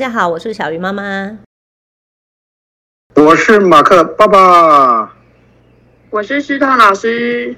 [0.00, 1.40] 家好，我是小鱼妈妈。
[3.16, 5.14] 我是马克爸爸。
[6.08, 7.54] 我是师彤老师。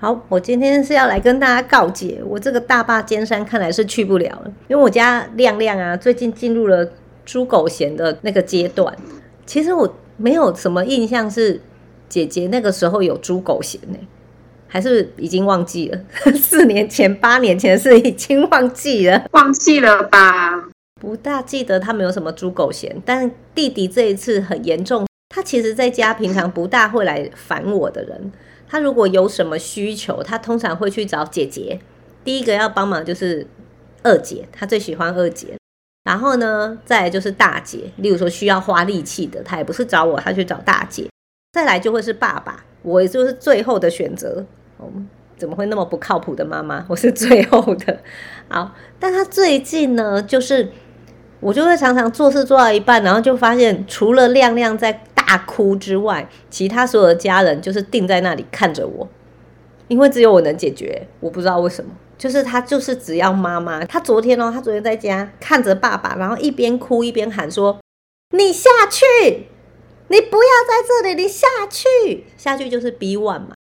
[0.00, 6.88] 好，我今天是要来跟大家告解，我这个大坝尖山看来是去不了了，因为我家亮亮啊，最近进入了
[7.24, 8.96] 猪狗嫌的那个阶段。
[9.44, 11.60] 其实我没有什么印象是
[12.08, 13.98] 姐姐那个时候有猪狗嫌呢，
[14.68, 15.98] 还是已经忘记了？
[16.38, 20.69] 四年前、八年前是已经忘记了，忘记了吧？
[21.00, 25.06] 不大记得他们有什么猪狗嫌，但弟弟这一次很严重。
[25.30, 28.30] 他其实在家平常不大会来烦我的人，
[28.68, 31.80] 他如果有什么需求，他通常会去找姐姐。
[32.22, 33.46] 第一个要帮忙就是
[34.02, 35.56] 二姐，他最喜欢二姐。
[36.04, 41.08] 然后呢，再来就是大姐，例如说需要花力气的，他也不是找我，他去找大姐。
[41.52, 44.44] 再来就会是爸爸，我也就是最后的选择。
[44.76, 44.90] 哦，
[45.38, 46.84] 怎么会那么不靠谱的妈妈？
[46.88, 48.00] 我是最后的。
[48.48, 50.68] 好，但他最近呢，就是。
[51.40, 59.08] 我就会常常做事做到一半，然后就发现除了亮亮在大哭之外，其他所有的家人就是定在那里看着我，
[59.88, 61.06] 因为只有我能解决。
[61.20, 63.84] 我不知道为什么，就是他就是只要妈妈。
[63.86, 67.78] 他昨天哦，他昨天在家看着爸爸，然后一边哭一边喊说
[68.36, 69.04] ：“你下去，
[70.08, 73.54] 你不要在这里，你下去，下去就是 B one 嘛。”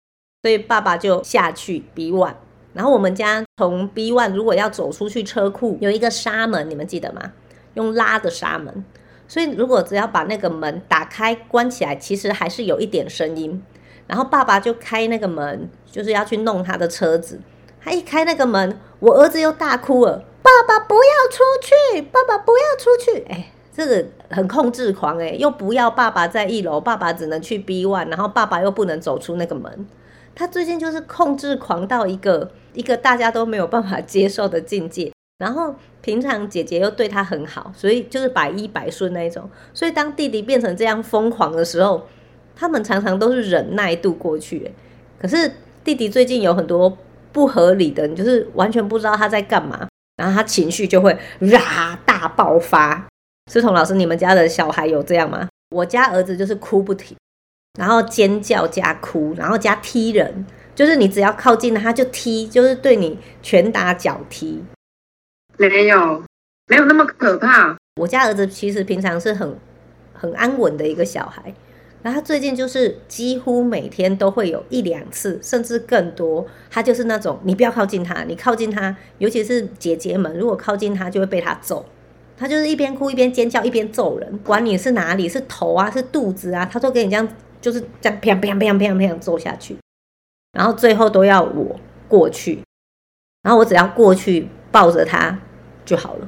[0.41, 2.35] 所以爸爸就下去 B one。
[2.73, 7.33] 然后我们家从 B one 如果要走出去车库，有一个纱门，你们记得吗？
[7.77, 8.83] 用拉的纱门，
[9.27, 13.63] 所以如果只要把那个门打开关起来，其实还是有一点声音。
[14.07, 17.39] 然后爸爸就开那个门，就是要去弄他的车子。
[17.79, 29.85] 他一开那个门，我儿子又大哭了：“爸爸不要出去，爸爸不要出去！”哎，这个很控制狂哎，又不要爸爸在一楼，爸爸只能去 B one，然后爸爸又不能走出那个门。
[30.33, 35.11] 他最近就是控制狂到一个一个大家都没有办法接受的境界。
[35.37, 39.49] 然后平常姐姐又对他很好，所以就是百依百顺那一种。
[39.73, 42.07] 所以当弟弟变成这样疯狂的时候，
[42.55, 44.71] 他们常常都是忍耐度过去。
[45.19, 45.51] 可是
[45.83, 46.97] 弟弟最近有很多
[47.31, 51.15] 不合理的，你就是完全不知道他在干嘛，然后他情绪就会
[52.05, 53.07] 大爆发。
[53.51, 55.47] 思彤老师，你们家的小孩有这样吗？
[55.69, 57.15] 我家儿子就是哭不停，
[57.79, 64.63] 然后尖叫加哭，然后加踢人，就是你只要靠近他就踢，就是对你拳打脚踢。
[65.57, 66.23] 没有，
[66.67, 67.75] 没有那么可怕。
[67.99, 69.57] 我家儿子其实平常是很
[70.13, 71.53] 很安稳的一个小孩，
[72.03, 76.45] 然后他最近就是几乎每天都会有一两次，甚至更多。
[76.69, 81.85] 他就是那种你不要靠近他，你靠近他，尤其是姐姐们，如果靠近他就会被他揍。
[82.37, 87.27] 他就是一边哭一边尖叫一边揍人，管你是哪里，是头啊，是肚子啊，他都给你这样，
[87.59, 89.75] 就是这样啪啪啪啪啪揍下去，
[90.53, 92.61] 然后最后都要我过去，
[93.41, 95.39] 然后我只要过去抱着他。
[95.87, 96.27] 就好了，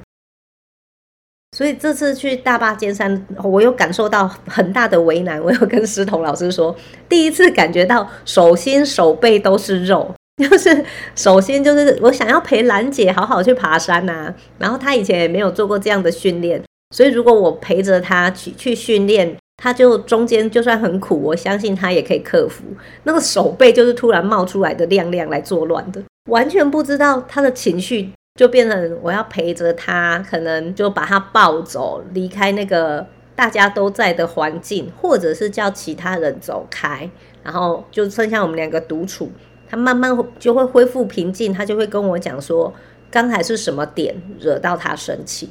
[1.56, 5.40] 所以这次去大坝尖山，我有感受到很大的为难。
[5.44, 6.76] 我有跟师彤老师说，
[7.10, 10.16] 第一次感觉到手心手背都是肉，
[10.50, 16.64] 就是手心就是我想要陪兰姐好好去爬山呐、啊，然后她以前也没有做过这样的训练，
[16.96, 22.64] 所以如果我陪着她去去训练，她就中间就算很苦，我相信她也可以克服。
[23.04, 28.12] 那个手背就是突然冒出来的亮亮来作乱的，完全不知道她的情绪。
[28.36, 37.10] 就变成我要陪着他，可能就把他抱走，离开那个大家都在的环境，或者是叫其他人走开，
[37.44, 39.32] 然后就剩下我们两个独处。
[39.70, 42.74] 他慢慢就会恢复平静，他就会跟我讲说，
[43.12, 45.50] 刚才是什么点惹到他生气？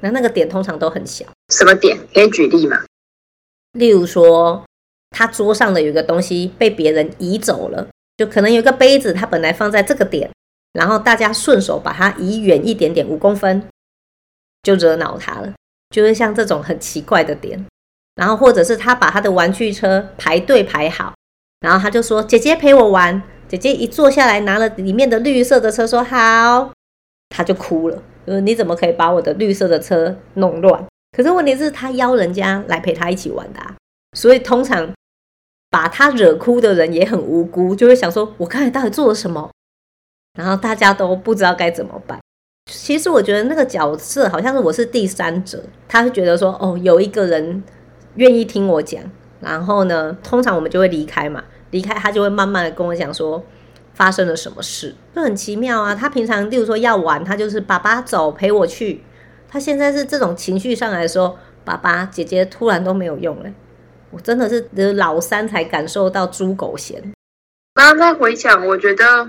[0.00, 1.24] 那那个点通常都很小。
[1.48, 1.98] 什么点？
[2.14, 2.84] 可以举例吗？
[3.72, 4.64] 例如说，
[5.10, 10.30] 他桌上的有一个东西被别人移走了，就可能有一个杯子，他本来放在这个点。
[10.72, 13.62] 然后大家顺手把它移远一点点，五公分，
[14.62, 15.52] 就惹恼他了。
[15.90, 17.64] 就是像这种很奇怪的点，
[18.16, 21.14] 然后或者是他把他的玩具车排队排好，
[21.60, 26.70] 然后他就说：“姐姐陪我玩。”姐姐一坐下来，拿了里面的绿色的车，说：“好。”
[27.34, 30.84] 他就哭了，就是你怎么可以把我的绿色的车弄乱？
[31.16, 33.74] 可是问题是，他邀人家来陪他一起玩的啊，
[34.12, 34.92] 所以通常
[35.70, 39.50] 把他惹哭的人也很无辜，就会想说：“我刚才到底做了什么？”
[40.38, 42.16] 然后大家都不知道该怎么办。
[42.70, 47.60] 其实我觉得那个角色好像是我是第三者，他会觉得说，哦，有一个人
[48.14, 49.02] 愿意听我讲。
[49.40, 51.42] 然后呢，通常我们就会离开嘛，
[51.72, 53.42] 离开他就会慢慢的跟我讲说
[53.94, 55.92] 发生了什么事，就很奇妙啊。
[55.92, 59.02] 他平常例如说要玩，他就是爸爸走陪我去。
[59.48, 63.50] 他现在是这种情绪上来说，爸爸姐姐突然都没有用了。
[64.12, 67.02] 我真的是老三才感受到猪狗嫌。
[67.74, 69.28] 刚刚在回想，我觉得。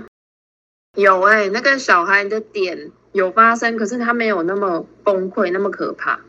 [0.96, 6.20] 有哎，那个小孩的点有发生，可是他没有那么崩溃，那么可怕。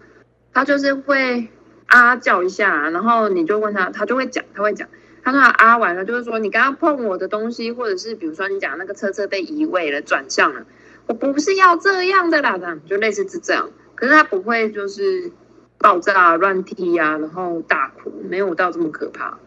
[0.54, 1.48] 他就是会
[1.88, 4.88] 啊叫一下，然后你就问他，他就会讲，他会讲。
[5.24, 10.66] 他说他啊完了，就是说你刚刚碰我的东西，或者是比如说你讲那个车车被移位了，转向了，
[11.08, 13.70] 我不是要这样的啦，这样就类似是这样。
[13.96, 15.32] 可是他不会就是
[15.80, 19.40] 爆炸、乱踢啊，然后大哭，没有到这么可怕。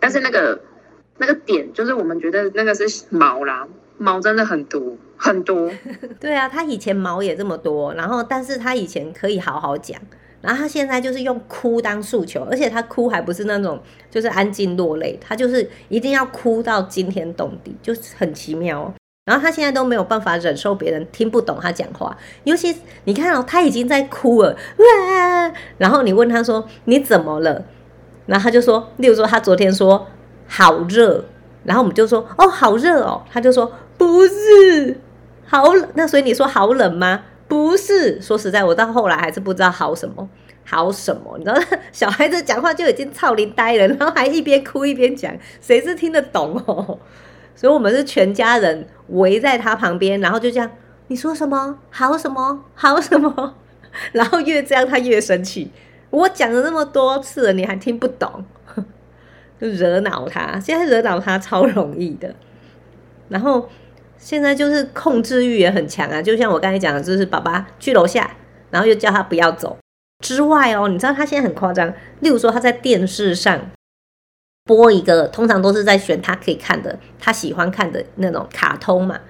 [0.00, 0.60] 但是那个
[1.16, 3.66] 那个点，就是我们觉得那个是毛啦，
[3.98, 4.80] 毛真的很多
[5.16, 5.70] 很多。
[6.18, 10.00] 对啊，他以前毛也这么多，然后但是他以前可以好好讲。
[10.40, 13.78] 然后他现在就是用哭当诉求，而且他哭还不是那种
[14.08, 18.94] 就是安静落泪，他就是一定要哭到惊天动地，就是很奇妙哦。
[19.24, 24.56] 然后他现在都没有办法忍受别人听不懂他讲话，尤其你看哦，他已经在哭了，
[25.76, 27.64] 然后你问他说你怎么了？
[28.26, 30.06] 然后他就说，例如说他昨天说
[30.46, 31.24] 好热，
[31.64, 34.98] 然后我们就说哦好热哦，他就说不是
[35.44, 37.24] 好冷，那所以你说好冷吗？
[37.48, 40.28] 不是，说实在，我到后来还是不知道好什么，
[40.64, 41.36] 好什么？
[41.38, 41.58] 你知道，
[41.90, 46.98] 小孩子讲话就已经超龄呆了，然后还一边哭一边讲，谁是听得懂哦？
[47.54, 50.70] 所以我们是全家人围在他旁边，然后就这样，
[51.08, 51.78] 你说什么？
[51.90, 52.64] 好什么？
[52.74, 53.54] 好什么？
[54.12, 55.72] 然后越这样他越生气。
[56.10, 58.44] 我讲了那么多次了，你还听不懂，
[59.58, 60.60] 就惹恼他。
[60.60, 62.34] 现在惹恼他超容易的，
[63.30, 63.68] 然后。
[64.18, 68.30] 现在就是控制欲也很强啊，就像我刚才讲的，就是爸爸去楼下，
[68.70, 69.78] 然后又叫他不要走
[70.24, 71.88] 之外哦，你知道他现在很夸张。
[72.20, 73.70] 例如说他在电视上
[74.64, 79.20] 播一个，通常都是在选他可以看的、他喜欢看的那种卡通嘛。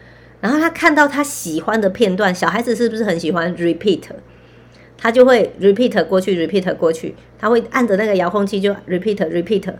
[0.41, 4.03] 然后他看到他喜欢的片段，小孩子是不是很喜欢 repeat？
[4.97, 9.73] 他就会 repeat 过去，repeat 过去，他会按着那个遥控器就 repeat repeat。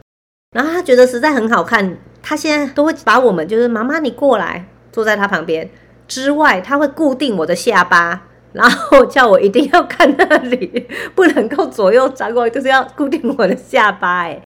[0.53, 4.67] 然后他觉得实在很好看，他现在都会把我们就是妈妈你过来。
[4.93, 5.69] 坐在他旁边
[6.07, 14.21] 之外，他会固定我的下巴， 然后叫我一定要看那里，不能够左右张望，就是要固定我的下巴。
[14.23, 14.43] 哎，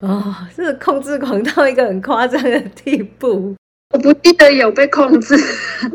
[0.00, 3.54] 哦，这个控制狂到一个很夸张的地步。
[3.94, 5.34] 我不记得有被控制，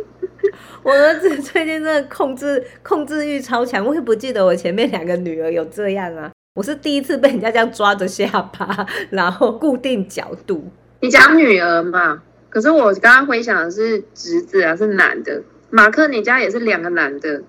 [0.84, 6.32] 我儿子最近真的控制控制欲超强，我也不记得我前面两个女儿有这样啊。
[6.56, 8.28] 我是第一次被人家这样抓着下
[8.58, 10.72] 巴，然后固定角度。
[11.02, 12.22] 你讲女儿嘛？
[12.50, 15.44] 可是我刚刚回想的是侄子啊，是男的。
[15.70, 17.44] 马克，你家也是两个男的，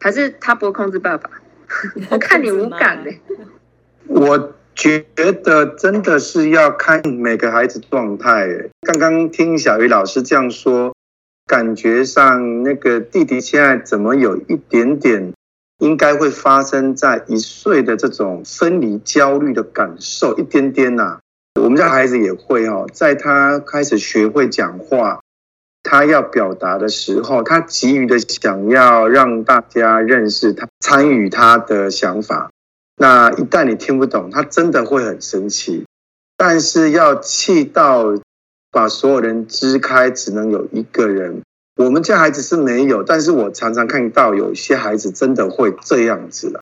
[0.00, 1.30] 还是他不会控制爸爸？
[2.10, 3.12] 我看你无感的。
[4.06, 8.48] 我觉得真的是要看每个孩子状态。
[8.82, 10.94] 刚刚听小鱼老师这样说，
[11.46, 15.32] 感觉上那个弟弟现在怎么有一点点
[15.78, 21.20] 应该会发生在一岁的这种分离焦虑的感受，一点点呐、啊。
[21.58, 25.20] 我们家孩子也会哦，在他开始学会讲话，
[25.82, 32.50] 他要表达的时候，他急于的想要让大家认识他，参与他的想法。
[32.96, 35.84] 那一旦你听不懂，他真的会很生气。
[36.36, 38.14] 但是要气到
[38.70, 41.42] 把所有人支开，只能有一个人。
[41.76, 46.60] 我们家孩子是没有，但是我常常看到有些孩子真的会这样子了。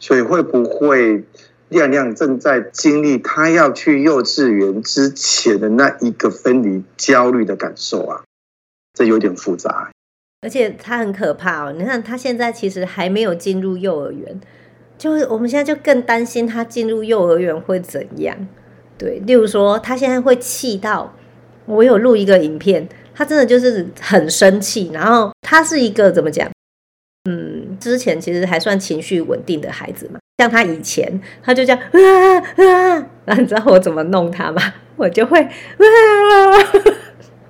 [0.00, 1.24] 所以会不会？
[1.68, 8.22] 亮亮正在经历他要去幼稚园之前的那一个分离焦虑的感受啊，
[8.94, 9.90] 这有点复杂。
[10.40, 14.40] 而且他很可怕哦，你看他现在其实还没有进入幼儿园，
[14.96, 18.48] 就是我们现在就更担心他进入幼儿园会怎样。
[18.96, 21.14] 对，例如说他现在会气到，
[21.66, 26.48] 我有录一个影片，他真的就是很生气，然后他是一个怎么讲？
[27.24, 30.18] 嗯，之前其实还算情绪稳定的孩子嘛。
[30.38, 34.62] 像他以前，他就这样啊啊，然后你知道我怎么弄他吗？
[34.96, 35.50] 我就会啊，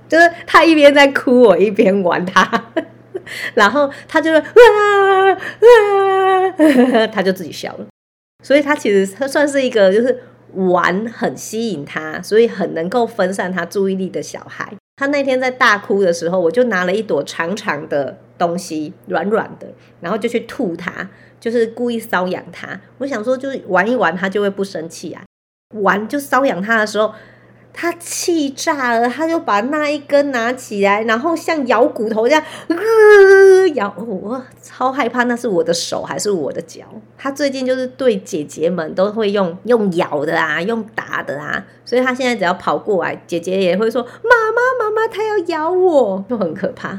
[0.08, 2.64] 就是他一边在哭，我一边玩他，
[3.54, 7.87] 然后他就会啊啊， 他就自己笑了。
[8.42, 10.22] 所以他其实他算是一个就是
[10.54, 14.72] 玩很吸引他，所以很能够分散他注意力的小孩。
[14.99, 19.69] 他那天在大哭的时候，我就拿了一朵长长的东西，软软的，
[20.00, 22.81] 然后就去吐他，就是故意搔痒他。
[22.99, 25.23] 我想说，就是玩一玩，他就会不生气啊。
[25.81, 27.14] 玩就搔痒他的时候。
[27.80, 36.85] 他气炸了，他就把那一根拿起来，然后像咬骨头这样，呃、咬我，超害怕，那是我的手还是我的脚？
[37.16, 46.99] 他最近就是对姐姐们都会用用咬的啊，用打的啊，所以他现在只要跑过来，姐姐也会说妈妈妈妈，他要咬我，就很可怕。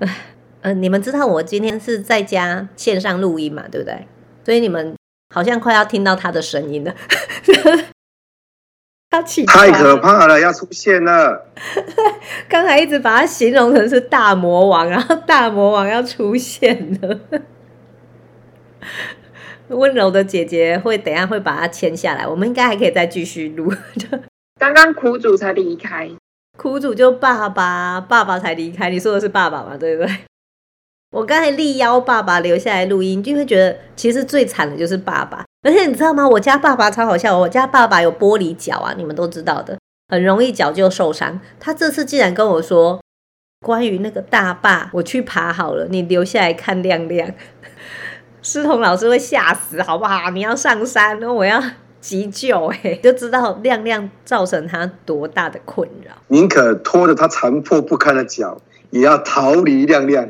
[0.00, 0.16] 哎，
[0.62, 4.08] 呃，你们知道我今天是在家线上录音嘛，对不对？
[4.44, 4.96] 所以你们
[5.32, 6.92] 好像快要听到他的声音了。
[9.10, 11.46] 他起太可怕了，要出现了。
[12.48, 17.20] 刚才一直把他形容成是大魔王，然后大魔王要出现了。
[19.68, 23.72] 温柔的姐姐会等下会把它牵下来，我们应该还可以再继续录。
[24.60, 26.10] 刚刚苦主才离开，
[26.56, 28.90] 苦主就爸爸，爸爸才离开。
[28.90, 29.76] 你说的是爸爸嘛？
[29.76, 30.12] 对不对？
[31.12, 35.44] 我刚才力邀爸爸留下来录音，就会觉得其实最惨的就是爸爸。
[35.62, 36.28] 而且你知道吗？
[36.28, 41.40] 我家爸爸超好笑，我家爸爸有玻璃脚啊，你们都知道的，很容易脚就受伤。
[41.58, 43.00] 他这次竟然跟我说，
[43.66, 47.30] 关于那个大坝，我去爬好了，你留下来看亮亮。
[48.40, 50.30] 师彤老师会吓死，好不好？
[50.30, 51.60] 你要上山，我要
[52.00, 56.12] 急救，哎， 就知道亮亮造成他多大的困扰。
[56.28, 58.60] 宁可拖着他残破不堪的脚，
[58.90, 60.28] 也要逃离亮亮。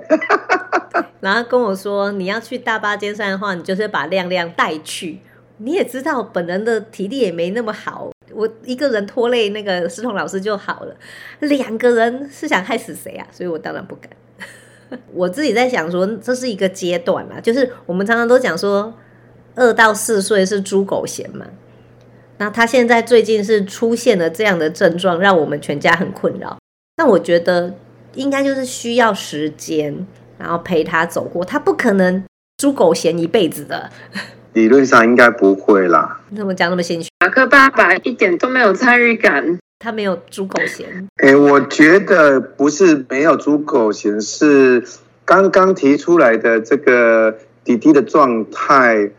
[1.20, 5.18] 然后跟我说，你要去大巴尖山的话，你就是把亮亮带去。
[5.58, 10.94] 你也知道，本人的体力也没那么好，我一个人拖累那个思彤老师就好了，
[11.40, 13.26] 两个人是想害死谁啊？
[13.32, 14.10] 所以我当然不敢。
[15.12, 18.94] 我自己在想说，这是一个阶段啦，就是我们常常都讲说，
[19.56, 21.44] 二到四岁是猪狗嫌嘛。
[22.38, 26.56] 那他现在最近是出现了这样的症状，让我们全家很困扰。
[26.96, 27.74] 那我觉得
[28.14, 30.06] 应该就是需要时间。
[30.38, 32.22] 然后陪他走过，他不可能
[32.58, 33.90] 猪狗嫌一辈子的。
[34.54, 36.20] 理论上应该不会啦。
[36.30, 37.08] 你怎么讲那么心虚？
[37.18, 41.08] 马克爸爸一点都没有参与感，他没有猪狗嫌。
[41.16, 44.84] 哎，我觉得不是没有猪狗嫌，是
[45.24, 49.10] 刚刚提出来的这个弟弟的状态，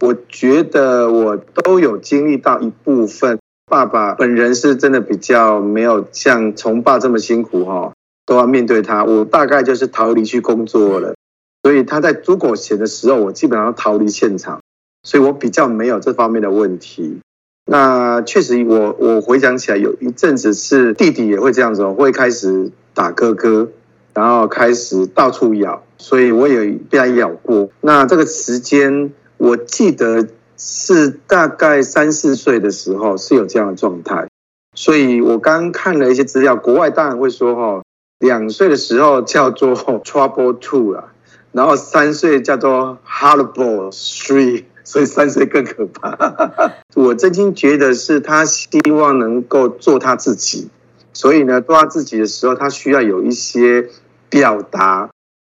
[0.00, 3.38] 我觉得我都有经历到一部分。
[3.70, 7.92] 爸爸本人是真的比较没有像从爸这么辛苦哈、哦。
[8.26, 11.14] 都要面对他，我大概就是逃离去工作了，
[11.62, 14.60] 所以他在猪狗嫌的时候，我基本上逃离现场，
[15.04, 17.20] 所以我比较没有这方面的问题。
[17.68, 23.70] 那确实我，我我回想起来，有一阵子是弟弟也会这样子，会开始打哥哥，
[24.12, 27.70] 然后开始到处咬，所以我也被他咬过。
[27.80, 34.28] 那这个时间，我记得是大概三四岁的时候是有这样的状态，
[34.74, 37.82] 所以我刚看了一些资料，国外当然会说哈。
[38.18, 41.12] 两岁的时候叫做 Trouble Two 啦，
[41.52, 46.16] 然后三岁叫做 Horrible Three，所以三岁更可怕。
[46.96, 50.70] 我真心觉得是他希望能够做他自己，
[51.12, 53.88] 所以呢，做他自己的时候，他需要有一些
[54.30, 55.10] 表达。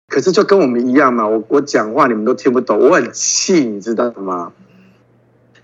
[0.08, 4.53] 可是就跟我们一样嘛，我我讲话你们都听不懂，我很气，你知道吗？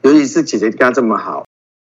[0.01, 1.45] 尤其是姐姐跟他这么好，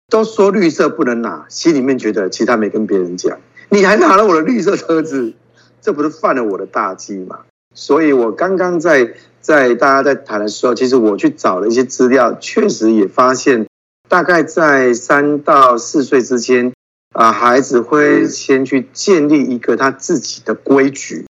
[0.09, 3.39] 都说绿色不能拿，心里面觉得其他没跟别人讲。
[3.73, 5.31] 你还拿了我的绿色车子，
[5.79, 7.39] 这不是犯了我的大忌吗？
[7.73, 13.65] 所以，我刚刚在在大家在谈的时候，其实我去找了一些资料，确实也发现，
[14.09, 16.73] 大概在三到四岁之间，
[17.13, 21.25] 啊，孩子会先去建立一个他自己的规矩。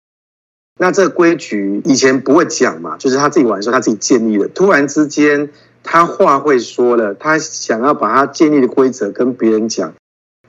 [0.78, 4.48] 那这个规矩以前不会讲嘛，就是他自己玩的时候他自己建立的。
[4.48, 5.50] 突然之间，
[5.82, 9.92] 他话会说了，他想要把他建立的规则跟别人讲，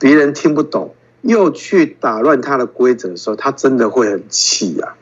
[0.00, 0.94] 别人听不懂。
[1.22, 4.94] 又去打乱他的规则的时候，他真的会很气啊！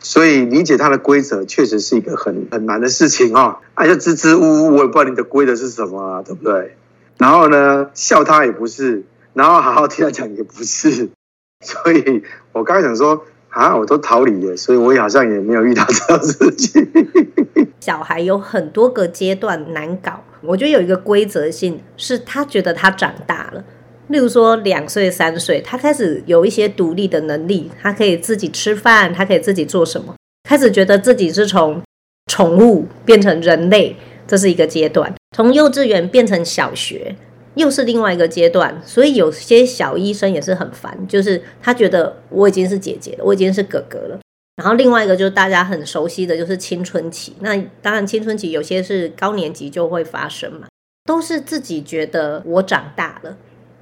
[0.00, 3.56] 所以理解他的规则确实是一个很很难的事情哦。
[3.74, 6.76] 哎呀，支支吾吾，我也不知道你的规则是什么啊，对不对？
[7.18, 9.04] 然后呢，笑他也不是，
[9.34, 11.08] 然后好好听他讲也不是。
[11.64, 16.86] 所以我刚才想说啊，我都逃离了，所以我也好像也没有遇到这样的事情。
[17.80, 23.64] 小孩有很多个阶段难搞，我觉得有一个规则性，是他觉得他长大了。
[24.08, 30.14] 例如说，两岁、三岁，他开始有一些独立的能力，他可以自己吃饭，他可以自己做什么，
[30.48, 31.82] 开始觉得自己是从
[32.30, 33.96] 宠物变成人类，
[34.26, 37.16] 这是一个阶段；从幼稚园变成小学，
[37.54, 38.80] 又是另外一个阶段。
[38.84, 44.20] 所以有些小医生也是很烦，就是他觉得我已经是姐姐了，我已经是哥哥了。
[44.56, 50.68] 然后另外一个就是大家很熟悉的就是青春期，那当然青春期有些是高年级就会发生嘛，
[51.04, 53.36] 都是自己觉得我长大了。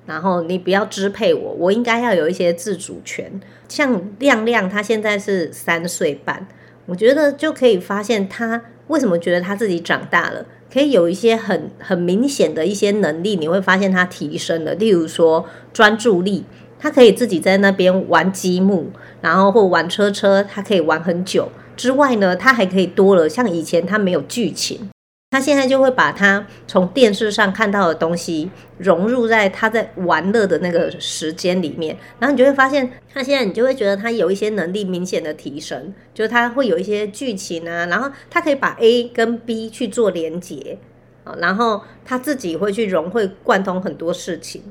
[0.06, 3.40] 然后你不要支配我，我应该要有一些自主权。
[3.68, 6.46] 像亮亮，他现在是三岁半，
[6.86, 14.74] 我觉得就可以发现他为什么觉得他自己长大了，可以有一些很很明显的一些能力，你会发现他提升了。
[14.74, 16.44] 例如说专注力，
[16.78, 18.90] 他可以自己在那边玩积木，
[19.22, 21.50] 然后或玩车车，他可以玩很久。
[21.76, 24.90] 之外呢，他还可以多了，像以前他没有剧情。
[25.34, 28.48] 他现在就会把他从电视上看到的东西
[28.78, 40.78] 融入在他在玩乐的那个时间里面，然后你就会发现，他现在你就会觉得他有一些能力明显的提升，就是他会有一些剧情啊，然后他可以把 A 跟 B 去做连接
[41.24, 44.62] 啊，然后他自己会去融会贯通很多事情，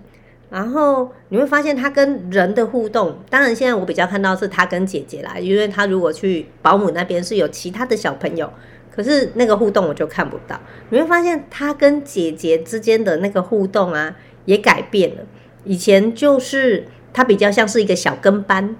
[0.49, 8.49] 然后你会发现他跟人的互动，当然现在我比较看到是他跟姐姐啦，因为他如果去保姆那边是有其他的小朋友。
[8.95, 10.59] 可是那个互动我就看不到。
[10.89, 15.23] 你会发现他跟姐姐之间的那个互动啊，也改变了。
[15.63, 18.75] 以前就是他比较像是一个小跟班，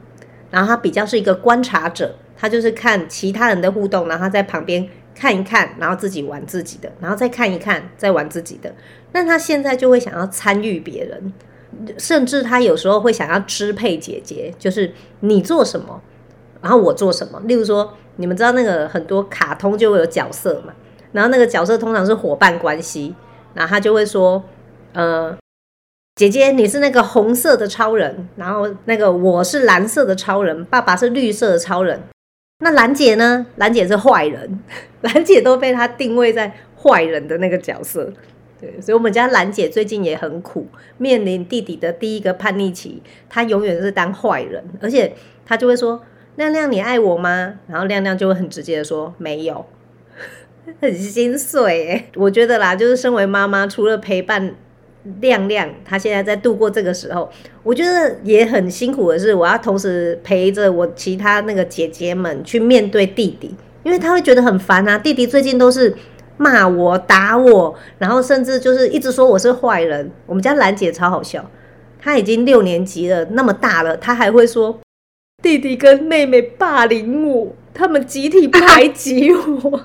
[0.51, 8.75] 然后他比较是一个观察者，他就是看其他人的互动，然后他在旁边看一看，然后自己玩自己的，然后再看一看，再玩自己的。
[9.13, 11.34] 那他现在就会想要参与别人，
[11.98, 16.01] 甚至他有时候会想要支配姐姐，就是你做什么，
[16.62, 17.41] 然后我做什么。
[17.46, 17.98] 例如说。
[18.17, 20.74] 你们知道那个很多卡通就会有角色嘛，
[21.12, 23.15] 然后那个角色通常是伙伴关系，
[23.53, 24.43] 然后他就会说，
[24.93, 25.36] 呃，
[26.15, 32.03] 姐姐你是那个红色的超人，然后那个我是蓝色的超人，爸爸是绿色的超人，
[32.60, 33.48] 那兰姐呢？
[33.55, 34.60] 兰姐是坏人，
[35.01, 38.13] 兰姐都被他定位在坏人的那个角色，
[38.62, 40.67] 对，所以我们家兰姐最近也很苦，
[40.98, 45.15] 面临弟弟的第一个叛逆期，她永远是当坏人，而且
[45.46, 46.00] 她就会说。
[46.35, 47.53] 亮亮，你爱我吗？
[47.67, 49.65] 然后亮亮就会很直接的说没有，
[50.81, 52.05] 很心碎哎。
[52.15, 54.55] 我觉得啦，就是身为妈妈，除了陪伴
[55.19, 57.29] 亮亮，他现在在度过这个时候，
[57.61, 64.97] 我觉得也很辛苦的是，我要同时陪着我其他那个姐姐们去面对弟弟，因为他会觉得很烦啊。
[64.97, 65.95] 弟弟最近都是
[66.37, 70.09] 骂我、打我，然后甚至就是一直说我是坏人。
[70.25, 71.47] 我们家兰姐超好笑，
[72.01, 74.79] 她已经六年级了，那么大了，她还会说。
[75.43, 79.81] 弟弟跟妹妹霸凌我，他们集体排挤我，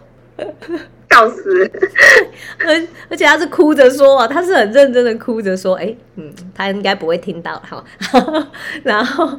[1.11, 1.71] 笑死！
[2.65, 7.85] 而而且他是哭着说，他是很认真的哭着说，哎、欸，嗯，他应该不会听到，哈，
[8.85, 9.39] 然后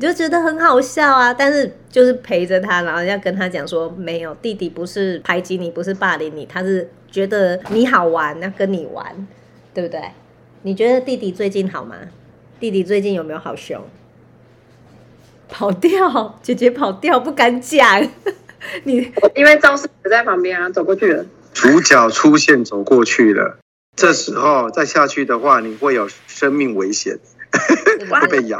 [0.00, 1.34] 就觉得很好笑啊。
[1.34, 9.04] 但是就是陪着他，然后要跟他讲说，没有，弟弟不是排挤你，不是霸凌你，他是觉得你好玩，要跟你玩，
[9.74, 10.00] 对不对？
[10.62, 11.94] 你觉得弟弟最近好吗？
[12.58, 13.80] 弟弟最近有没有好凶？
[15.48, 18.02] 跑掉，姐姐跑掉，不敢讲。
[18.84, 21.24] 你因为肇事者在旁边啊，走过去了。
[21.54, 23.58] 主角出现，走过去了。
[23.96, 27.18] 这时候再下去的话，你会有生命危险，
[28.10, 28.58] 会被咬。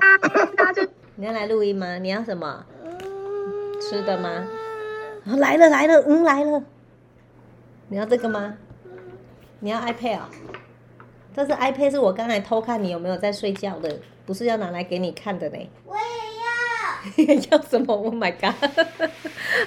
[1.17, 1.99] 你要来录音吗？
[1.99, 2.65] 你要什么？
[3.81, 4.47] 吃的吗？
[5.27, 6.63] 哦，来了来了，嗯来了。
[7.89, 8.55] 你要这个吗？
[9.61, 10.31] 你要 iPad 啊？
[11.37, 15.57] 这是 iPad，是我刚才偷看你有没有在睡觉的，不是要拿来给你看的呢。
[17.51, 18.55] 要什么？Oh my god！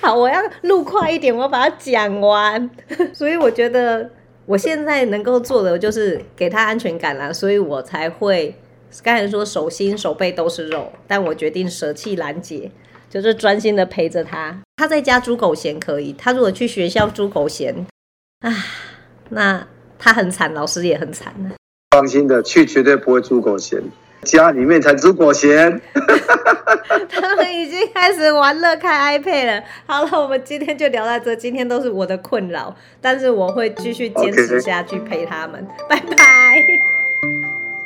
[0.01, 2.69] 好，我要录快一点，我要把它讲完。
[3.13, 4.09] 所以我觉得
[4.45, 8.55] 我现在能够做的就是给他安全感啦，所以我才会
[9.03, 12.69] 刚才说手心手背都是肉，但我决定舍弃兰姐，
[13.09, 14.61] 就是专心的陪着他。
[14.77, 17.85] 他在家猪狗嫌可以，他如果去学校猪狗嫌，
[18.39, 18.51] 啊，
[19.29, 19.67] 那
[19.97, 21.33] 他很惨，老师也很惨。
[21.91, 23.81] 放心的，去绝对不会猪狗嫌。
[24.23, 25.81] 家里面才吃果咸，
[27.09, 29.63] 他们已经开始玩乐开 iPad 了。
[29.85, 31.35] 好了，我们今天就聊到这。
[31.35, 35.67] 今天都是我的困扰，但是我会继续坚持下去陪他们。
[35.89, 36.63] 拜拜，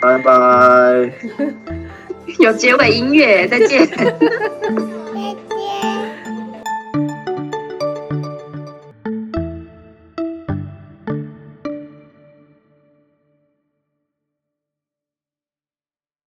[0.02, 1.12] 拜拜。
[2.40, 3.88] 有结尾音乐，再见。